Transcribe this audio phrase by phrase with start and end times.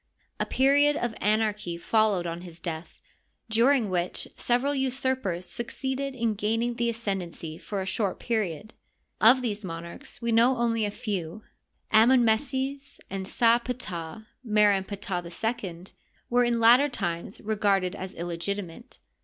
[0.39, 2.99] A period of anarchy followed on his death,
[3.51, 8.73] during which several usurpers succeeded in gaining the ascendency for a short period.
[9.19, 11.43] Of these monarchs we know only a few.
[11.93, 15.21] Amon meses and Sa Ptah, Mer en Ptah
[15.63, 15.83] II,
[16.31, 18.97] were in later times regarded as illegitimate.